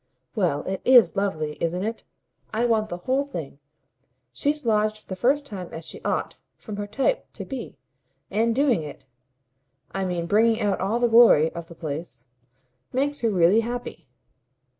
"Well, 0.33 0.63
it 0.63 0.81
IS 0.83 1.15
lovely, 1.15 1.57
isn't 1.61 1.83
it? 1.83 2.03
I 2.51 2.65
want 2.65 2.89
the 2.89 2.97
whole 2.97 3.23
thing. 3.23 3.59
She's 4.33 4.65
lodged 4.65 4.97
for 4.97 5.05
the 5.07 5.15
first 5.15 5.45
time 5.45 5.69
as 5.71 5.85
she 5.85 6.01
ought, 6.01 6.37
from 6.57 6.77
her 6.77 6.87
type, 6.87 7.31
to 7.33 7.45
be; 7.45 7.77
and 8.31 8.55
doing 8.55 8.81
it 8.81 9.05
I 9.91 10.05
mean 10.05 10.25
bringing 10.25 10.59
out 10.59 10.81
all 10.81 10.97
the 10.97 11.07
glory 11.07 11.53
of 11.53 11.67
the 11.67 11.75
place 11.75 12.25
makes 12.91 13.19
her 13.19 13.29
really 13.29 13.59
happy. 13.59 14.07